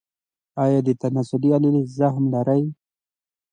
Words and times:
ایا 0.63 0.79
د 0.87 0.89
تناسلي 1.01 1.49
آلې 1.57 1.69
زخم 1.97 2.25
لرئ؟ 2.33 2.63